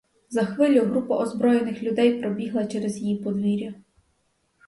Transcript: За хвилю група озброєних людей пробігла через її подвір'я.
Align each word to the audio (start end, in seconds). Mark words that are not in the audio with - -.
За 0.29 0.45
хвилю 0.45 0.81
група 0.85 1.17
озброєних 1.17 1.83
людей 1.83 2.21
пробігла 2.21 2.65
через 2.65 2.97
її 2.97 3.17
подвір'я. 3.23 3.73